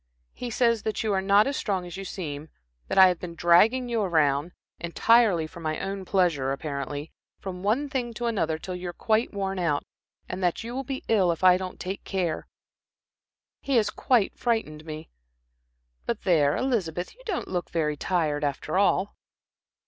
He 0.33 0.49
says 0.49 0.81
that 0.81 1.03
you 1.03 1.13
are 1.13 1.21
not 1.21 1.45
as 1.45 1.55
strong 1.55 1.85
as 1.85 1.95
you 1.95 2.05
seem, 2.05 2.49
that 2.87 2.97
I 2.97 3.07
have 3.07 3.19
been 3.19 3.35
dragging 3.35 3.87
you 3.87 4.01
around 4.01 4.51
entirely 4.79 5.45
for 5.45 5.59
my 5.59 5.77
own 5.79 6.05
pleasure, 6.05 6.51
apparently 6.51 7.11
from 7.39 7.61
one 7.61 7.87
thing 7.87 8.11
to 8.15 8.25
another 8.25 8.57
till 8.57 8.75
you 8.75 8.89
are 8.89 8.93
quite 8.93 9.31
worn 9.31 9.59
out, 9.59 9.85
and 10.27 10.41
that 10.41 10.63
you 10.63 10.73
will 10.73 10.83
be 10.83 11.03
ill 11.07 11.31
if 11.31 11.43
I 11.43 11.55
don't 11.55 11.79
take 11.79 12.03
care. 12.03 12.47
He 13.61 13.75
has 13.75 13.91
quite 13.91 14.35
frightened 14.39 14.85
me. 14.85 15.11
But 16.07 16.23
there, 16.23 16.57
Elizabeth, 16.57 17.13
you 17.13 17.21
don't 17.27 17.47
look 17.47 17.69
so 17.69 17.73
very 17.73 17.95
tired, 17.95 18.43
after 18.43 18.79
all." 18.79 19.13